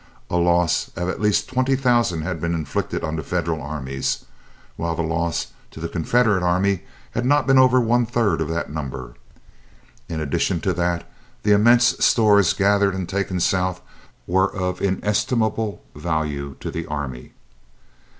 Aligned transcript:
A 0.31 0.35
loss 0.37 0.89
of 0.95 1.09
at 1.09 1.21
least 1.21 1.47
twenty 1.47 1.75
thousand 1.75 2.23
had 2.23 2.41
been 2.41 2.55
inflicted 2.55 3.03
on 3.03 3.17
the 3.17 3.21
Federal 3.21 3.61
armies, 3.61 4.25
while 4.75 4.95
the 4.95 5.03
loss 5.03 5.51
of 5.75 5.79
the 5.83 5.87
Confederate 5.87 6.41
army 6.41 6.81
had 7.11 7.23
not 7.23 7.45
been 7.45 7.59
over 7.59 7.79
one 7.79 8.07
third 8.07 8.41
of 8.41 8.47
that 8.49 8.71
number. 8.71 9.13
In 10.09 10.19
addition 10.19 10.59
to 10.61 10.73
that, 10.73 11.07
the 11.43 11.51
immense 11.51 12.03
stores 12.03 12.53
gathered 12.53 12.95
and 12.95 13.07
taken 13.07 13.39
South 13.39 13.79
were 14.25 14.51
of 14.51 14.81
inestimable 14.81 15.83
value 15.95 16.55
to 16.61 16.71
the 16.71 16.87
army. 16.87 17.33